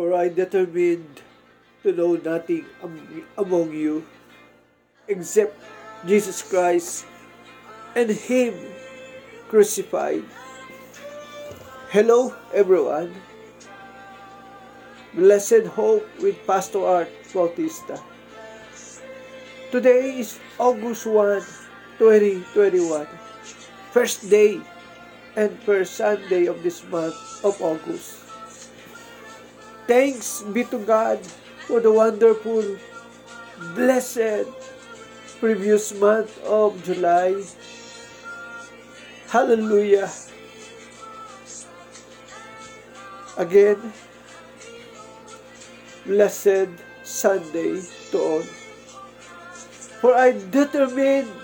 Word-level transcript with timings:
For 0.00 0.16
I 0.16 0.32
determined 0.32 1.20
to 1.84 1.92
know 1.92 2.16
nothing 2.16 2.64
among 3.36 3.76
you 3.76 4.08
except 5.04 5.60
Jesus 6.08 6.40
Christ 6.40 7.04
and 7.92 8.08
Him 8.08 8.56
crucified. 9.52 10.24
Hello, 11.92 12.32
everyone. 12.56 13.12
Blessed 15.12 15.68
Hope 15.76 16.08
with 16.24 16.40
Pastor 16.48 16.80
Art 16.80 17.12
Bautista. 17.36 18.00
Today 19.68 20.16
is 20.16 20.40
August 20.56 21.04
1, 21.04 21.44
2021. 22.00 23.04
First 23.92 24.32
day 24.32 24.64
and 25.36 25.52
first 25.60 26.00
Sunday 26.00 26.48
of 26.48 26.64
this 26.64 26.80
month 26.88 27.20
of 27.44 27.60
August. 27.60 28.29
Thanks 29.90 30.46
be 30.54 30.62
to 30.70 30.78
God 30.86 31.18
for 31.66 31.80
the 31.82 31.90
wonderful, 31.90 32.62
blessed 33.74 34.46
previous 35.42 35.90
month 35.98 36.30
of 36.46 36.78
July. 36.86 37.42
Hallelujah. 39.26 40.06
Again, 43.36 43.92
blessed 46.06 46.70
Sunday 47.02 47.82
to 48.14 48.18
all. 48.22 48.46
For 49.98 50.14
I 50.14 50.38
determined 50.54 51.34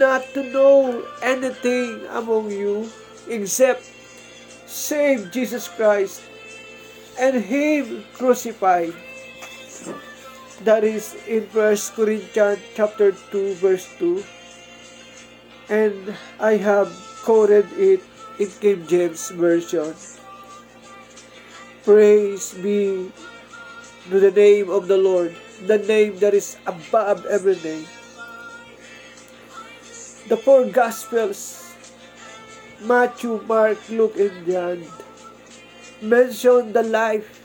not 0.00 0.24
to 0.32 0.40
know 0.56 1.04
anything 1.20 2.00
among 2.16 2.50
you 2.50 2.88
except 3.28 3.84
save 4.64 5.30
Jesus 5.30 5.68
Christ 5.68 6.31
and 7.18 7.42
Him 7.44 8.04
crucified. 8.14 8.94
That 10.64 10.84
is 10.84 11.16
in 11.26 11.44
1 11.50 11.76
Corinthians 11.96 12.60
chapter 12.74 13.12
2 13.32 13.54
verse 13.54 13.88
2. 13.98 14.22
And 15.68 16.14
I 16.38 16.56
have 16.56 16.92
quoted 17.24 17.66
it 17.74 18.00
in 18.38 18.48
King 18.60 18.86
James 18.86 19.30
Version. 19.30 19.94
Praise 21.84 22.54
be 22.54 23.10
to 24.10 24.20
the 24.20 24.30
name 24.30 24.70
of 24.70 24.86
the 24.86 24.96
Lord, 24.96 25.34
the 25.66 25.78
name 25.78 26.18
that 26.18 26.34
is 26.34 26.56
above 26.66 27.26
every 27.26 27.58
name. 27.62 27.86
The 30.28 30.36
four 30.36 30.66
Gospels, 30.66 31.74
Matthew, 32.82 33.42
Mark, 33.46 33.78
Luke, 33.90 34.14
and 34.16 34.46
John, 34.46 34.86
mention 36.02 36.72
the 36.72 36.82
life, 36.82 37.38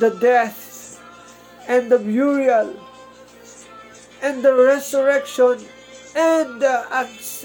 the 0.00 0.10
death, 0.20 1.00
and 1.68 1.90
the 1.90 1.98
burial, 1.98 2.74
and 4.22 4.42
the 4.42 4.54
resurrection, 4.54 5.58
and 6.14 6.60
the 6.60 6.84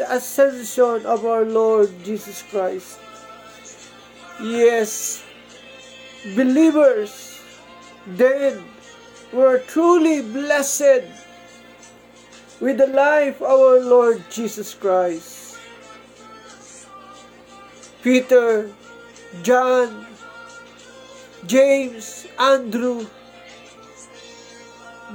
ascension 0.10 1.06
of 1.06 1.26
our 1.26 1.46
Lord 1.46 1.90
Jesus 2.04 2.44
Christ. 2.50 3.00
Yes, 4.42 5.24
believers 6.36 7.40
then 8.08 8.64
were 9.32 9.60
truly 9.60 10.22
blessed 10.22 11.06
with 12.60 12.78
the 12.78 12.88
life 12.88 13.42
of 13.42 13.60
our 13.60 13.80
Lord 13.80 14.24
Jesus 14.30 14.74
Christ. 14.74 15.58
Peter, 18.02 18.72
John, 19.40 20.06
James, 21.48 22.28
Andrew, 22.38 23.08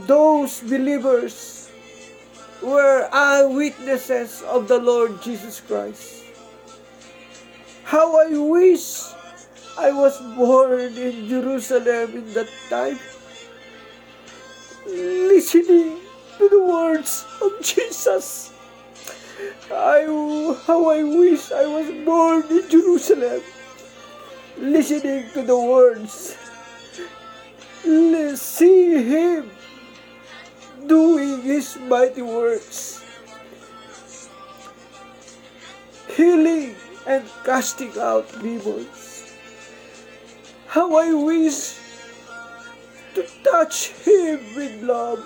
those 0.08 0.60
believers 0.60 1.70
were 2.62 3.08
eyewitnesses 3.12 4.42
of 4.48 4.68
the 4.68 4.78
Lord 4.78 5.20
Jesus 5.20 5.60
Christ. 5.60 6.24
How 7.84 8.16
I 8.18 8.36
wish 8.36 9.12
I 9.78 9.92
was 9.92 10.18
born 10.34 10.80
in 10.80 11.28
Jerusalem 11.28 12.16
in 12.16 12.32
that 12.32 12.48
time, 12.70 12.98
listening 14.86 16.00
to 16.38 16.48
the 16.48 16.62
words 16.64 17.26
of 17.42 17.52
Jesus. 17.60 18.52
I, 19.70 20.08
how 20.66 20.88
I 20.90 21.02
wish 21.04 21.52
I 21.52 21.66
was 21.66 22.04
born 22.04 22.42
in 22.50 22.68
Jerusalem, 22.70 23.42
listening 24.58 25.28
to 25.32 25.42
the 25.42 25.58
words, 25.58 26.36
see 28.40 29.02
Him 29.02 29.50
doing 30.86 31.42
His 31.42 31.76
mighty 31.76 32.22
works, 32.22 33.04
healing 36.08 36.74
and 37.06 37.24
casting 37.44 37.92
out 37.98 38.26
demons. 38.40 39.34
How 40.66 40.96
I 40.96 41.12
wish 41.12 41.78
to 43.14 43.26
touch 43.44 43.88
Him 44.04 44.40
with 44.56 44.82
love, 44.82 45.24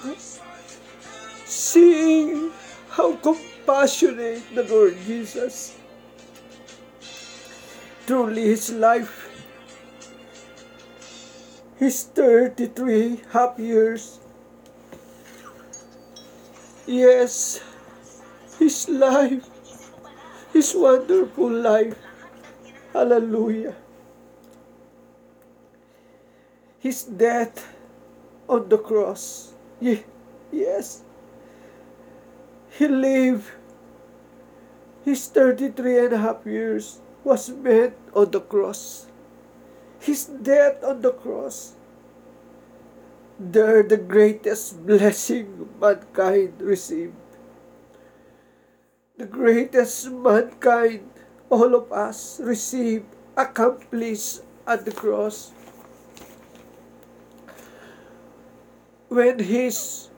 seeing 1.44 2.52
how 2.88 3.16
compassionate 3.16 4.42
the 4.54 4.64
Lord 4.64 4.96
Jesus. 5.06 5.79
Truly, 8.10 8.42
His 8.42 8.72
life, 8.72 9.30
His 11.76 12.02
33 12.02 13.20
half 13.30 13.56
years, 13.56 14.18
yes, 16.88 17.62
His 18.58 18.88
life, 18.88 19.46
His 20.52 20.74
wonderful 20.74 21.52
life, 21.52 21.94
hallelujah. 22.92 23.76
His 26.80 27.04
death 27.04 27.62
on 28.48 28.68
the 28.68 28.78
cross, 28.78 29.52
Ye- 29.78 30.02
yes, 30.50 31.04
He 32.76 32.88
lived 32.88 33.46
his 35.04 35.28
33 35.28 36.06
and 36.06 36.12
a 36.12 36.18
half 36.18 36.44
years 36.44 37.00
was 37.24 37.50
meant 37.50 37.94
on 38.14 38.30
the 38.30 38.40
cross. 38.40 39.06
His 40.00 40.24
death 40.26 40.82
on 40.82 41.02
the 41.02 41.12
cross. 41.12 41.76
There 43.38 43.82
the 43.82 43.96
greatest 43.96 44.84
blessing 44.86 45.68
mankind 45.80 46.60
received. 46.60 47.16
The 49.16 49.26
greatest 49.26 50.10
mankind, 50.10 51.08
all 51.50 51.74
of 51.74 51.92
us, 51.92 52.40
received, 52.40 53.04
accomplished 53.36 54.40
at 54.66 54.84
the 54.84 54.92
cross. 54.92 55.52
When 59.08 59.40
his 59.40 60.08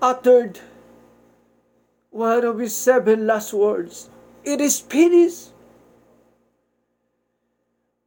uttered 0.00 0.58
one 2.10 2.44
of 2.44 2.58
his 2.58 2.74
seven 2.74 3.26
last 3.26 3.52
words 3.52 4.10
It 4.48 4.64
is 4.64 4.80
finished. 4.80 5.52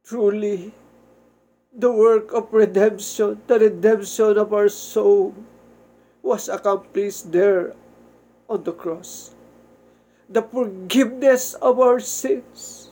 Truly, 0.02 0.74
the 1.70 1.94
work 1.94 2.34
of 2.34 2.50
redemption, 2.50 3.38
the 3.46 3.62
redemption 3.62 4.34
of 4.34 4.50
our 4.50 4.66
soul, 4.66 5.38
was 6.18 6.50
accomplished 6.50 7.30
there 7.30 7.78
on 8.50 8.66
the 8.66 8.74
cross. 8.74 9.38
The 10.26 10.42
forgiveness 10.42 11.54
of 11.62 11.78
our 11.78 12.02
sins. 12.02 12.90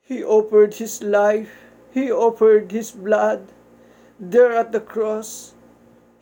He 0.00 0.24
offered 0.24 0.80
his 0.80 1.04
life, 1.04 1.52
he 1.92 2.08
offered 2.08 2.72
his 2.72 2.96
blood 2.96 3.52
there 4.16 4.56
at 4.56 4.72
the 4.72 4.80
cross 4.80 5.52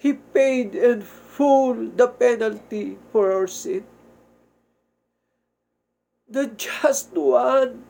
He 0.03 0.19
paid 0.19 0.75
in 0.75 1.07
full 1.07 1.79
the 1.95 2.11
penalty 2.11 2.99
for 3.15 3.31
our 3.31 3.47
sin. 3.47 3.87
The 6.33 6.47
just 6.57 7.13
one, 7.13 7.85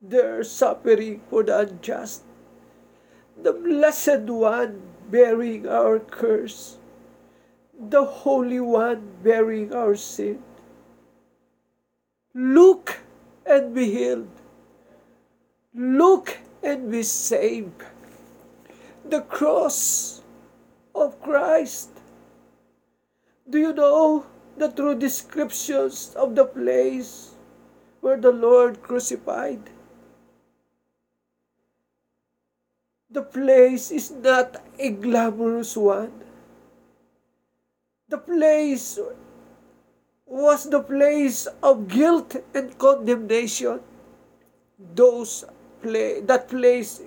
their 0.00 0.42
suffering 0.44 1.20
for 1.28 1.42
the 1.42 1.58
unjust. 1.58 2.24
The 3.36 3.52
blessed 3.52 4.32
one 4.32 4.80
bearing 5.10 5.68
our 5.68 5.98
curse. 5.98 6.78
The 7.78 8.02
Holy 8.02 8.60
One 8.60 9.20
bearing 9.22 9.74
our 9.74 9.94
sin. 9.94 10.42
Look 12.32 13.00
and 13.44 13.74
be 13.74 13.92
healed. 13.92 14.32
Look 15.74 16.38
and 16.62 16.90
be 16.90 17.02
saved. 17.02 17.84
The 19.04 19.20
cross 19.20 20.22
of 20.94 21.20
Christ. 21.20 21.90
Do 23.50 23.58
you 23.58 23.74
know 23.74 24.24
the 24.56 24.68
true 24.68 24.94
descriptions 24.94 26.14
of 26.16 26.34
the 26.34 26.46
place 26.46 27.33
where 28.04 28.20
the 28.20 28.30
Lord 28.30 28.82
crucified? 28.82 29.70
The 33.08 33.22
place 33.22 33.90
is 33.90 34.10
not 34.10 34.60
a 34.78 34.90
glamorous 34.90 35.74
one. 35.74 36.12
The 38.10 38.18
place 38.18 39.00
was 40.26 40.68
the 40.68 40.82
place 40.82 41.48
of 41.62 41.88
guilt 41.88 42.36
and 42.52 42.76
condemnation. 42.76 43.80
Those 44.78 45.46
play 45.80 46.20
that 46.20 46.48
place 46.48 47.00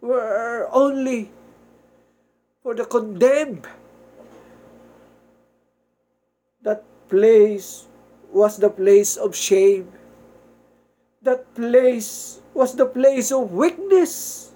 were 0.00 0.68
only 0.70 1.32
for 2.62 2.76
the 2.76 2.84
condemned. 2.84 3.66
That 6.62 6.84
place 7.08 7.90
was 8.32 8.56
the 8.56 8.72
place 8.72 9.16
of 9.16 9.36
shame. 9.36 9.92
That 11.22 11.54
place 11.54 12.40
was 12.56 12.74
the 12.74 12.88
place 12.88 13.30
of 13.30 13.52
weakness. 13.52 14.50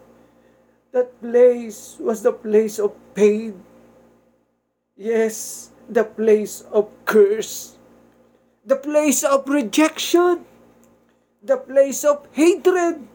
That 0.91 1.13
place 1.21 2.01
was 2.01 2.25
the 2.25 2.33
place 2.33 2.81
of 2.81 2.97
pain. 3.15 3.63
Yes, 4.97 5.71
the 5.89 6.03
place 6.03 6.65
of 6.73 6.89
curse. 7.05 7.77
The 8.65 8.81
place 8.81 9.23
of 9.23 9.47
rejection. 9.47 10.49
The 11.45 11.61
place 11.61 12.03
of 12.03 12.27
hatred. 12.33 13.07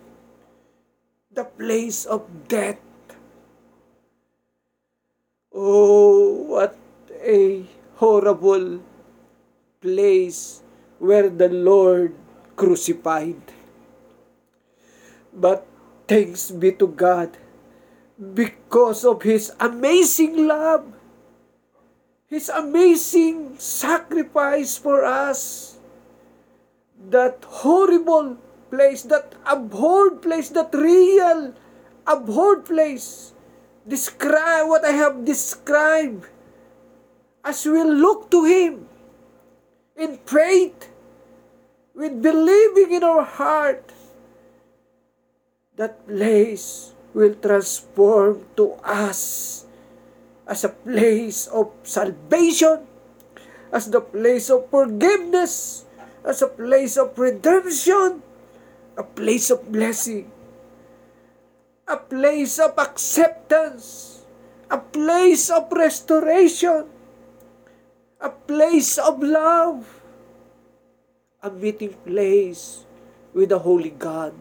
The 1.33 1.43
place 1.43 2.05
of 2.05 2.29
death. 2.47 2.79
Oh, 5.51 6.47
what 6.47 6.77
a 7.19 7.65
horrible 7.99 8.79
place 9.81 10.61
where 11.01 11.27
the 11.27 11.49
Lord 11.49 12.13
crucified. 12.55 13.41
But 15.33 15.65
thanks 16.07 16.53
be 16.53 16.71
to 16.77 16.85
God 16.85 17.33
because 18.21 19.01
of 19.03 19.25
His 19.25 19.49
amazing 19.59 20.45
love, 20.45 20.85
His 22.29 22.47
amazing 22.53 23.57
sacrifice 23.57 24.77
for 24.77 25.03
us. 25.03 25.81
That 27.09 27.41
horrible 27.65 28.37
place, 28.69 29.01
that 29.09 29.33
abhorred 29.49 30.21
place, 30.21 30.53
that 30.53 30.69
real 30.77 31.57
abhorred 32.05 32.69
place. 32.69 33.33
Describe 33.87 34.69
what 34.69 34.85
I 34.85 34.93
have 34.93 35.25
described 35.25 36.29
as 37.41 37.65
we 37.65 37.81
look 37.81 38.29
to 38.29 38.45
Him 38.45 38.90
in 39.97 40.17
faith 40.25 40.89
with 41.95 42.21
believing 42.21 42.91
in 42.91 43.03
our 43.03 43.23
heart, 43.23 43.91
that 45.75 45.97
place 46.07 46.93
will 47.13 47.35
transform 47.35 48.45
to 48.55 48.75
us 48.83 49.65
as 50.47 50.63
a 50.63 50.69
place 50.69 51.47
of 51.47 51.71
salvation, 51.83 52.83
as 53.71 53.87
the 53.87 54.03
place 54.03 54.51
of 54.51 54.67
forgiveness, 54.67 55.85
as 56.27 56.41
a 56.43 56.47
place 56.47 56.99
of 56.99 57.15
redemption, 57.17 58.21
a 58.99 59.03
place 59.03 59.49
of 59.49 59.63
blessing, 59.71 60.27
a 61.87 61.97
place 61.97 62.59
of 62.59 62.75
acceptance, 62.77 64.21
a 64.69 64.77
place 64.77 65.49
of 65.49 65.71
restoration, 65.71 66.90
a 68.21 68.29
place 68.29 69.01
of 69.01 69.17
love, 69.23 69.81
a 71.41 71.49
meeting 71.49 71.97
place 72.05 72.85
with 73.33 73.49
the 73.49 73.57
Holy 73.57 73.89
God. 73.89 74.37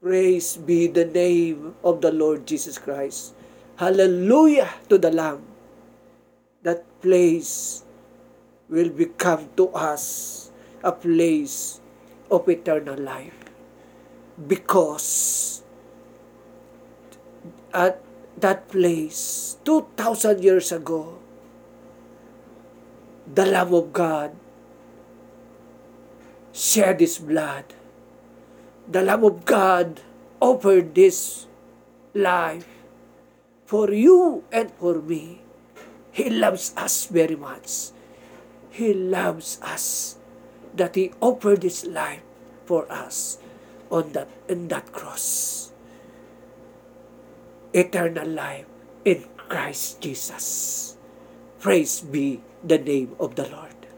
Praise 0.00 0.56
be 0.56 0.86
the 0.88 1.04
name 1.04 1.76
of 1.84 2.00
the 2.00 2.10
Lord 2.10 2.46
Jesus 2.46 2.78
Christ. 2.78 3.36
Hallelujah 3.76 4.72
to 4.88 4.96
the 4.96 5.12
Lamb. 5.12 5.44
That 6.62 6.88
place 7.02 7.84
will 8.70 8.88
become 8.88 9.52
to 9.60 9.68
us 9.76 10.50
a 10.82 10.92
place 10.92 11.80
of 12.30 12.48
eternal 12.48 12.96
life. 12.96 13.36
Because 14.46 15.62
at 17.74 18.00
that 18.40 18.68
place, 18.68 19.58
2,000 19.64 20.42
years 20.42 20.72
ago, 20.72 21.18
the 23.26 23.46
Lamb 23.46 23.74
of 23.74 23.92
God 23.92 24.34
shed 26.52 27.00
his 27.00 27.18
blood. 27.18 27.64
The 28.88 29.02
Lamb 29.02 29.24
of 29.24 29.44
God 29.44 30.00
offered 30.40 30.94
this 30.94 31.46
life 32.14 32.68
for 33.66 33.90
you 33.92 34.44
and 34.52 34.70
for 34.78 35.02
me. 35.02 35.42
He 36.12 36.30
loves 36.30 36.72
us 36.76 37.06
very 37.06 37.36
much. 37.36 37.92
He 38.70 38.94
loves 38.94 39.58
us 39.60 40.16
that 40.76 40.94
He 40.94 41.12
offered 41.20 41.62
His 41.62 41.84
life 41.84 42.22
for 42.64 42.84
us 42.92 43.38
on 43.90 44.12
that 44.12 44.28
in 44.48 44.68
that 44.68 44.92
cross. 44.92 45.72
Eternal 47.72 48.28
life 48.28 48.64
in 49.04 49.24
Christ 49.36 50.00
Jesus. 50.00 50.96
Praise 51.60 52.00
be 52.00 52.40
the 52.64 52.78
name 52.78 53.16
of 53.20 53.34
the 53.36 53.48
Lord. 53.48 53.75